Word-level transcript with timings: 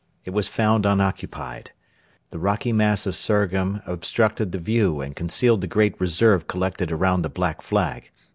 It 0.25 0.31
was 0.31 0.47
found 0.47 0.87
unoccupied. 0.87 1.73
The 2.31 2.39
rocky 2.39 2.73
mass 2.73 3.05
of 3.05 3.13
Surgham 3.15 3.83
obstructed 3.85 4.51
the 4.51 4.57
view 4.57 4.99
and 4.99 5.15
concealed 5.15 5.61
the 5.61 5.67
great 5.67 5.93
reserve 6.01 6.47
collected 6.47 6.91
around 6.91 7.21
the 7.21 7.29
Black 7.29 7.61
Flag. 7.61 8.09